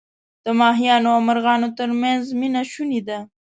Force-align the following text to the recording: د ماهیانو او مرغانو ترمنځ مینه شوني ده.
د 0.45 0.47
ماهیانو 0.59 1.07
او 1.15 1.21
مرغانو 1.27 1.69
ترمنځ 1.77 2.23
مینه 2.39 2.61
شوني 2.71 3.01
ده. 3.07 3.19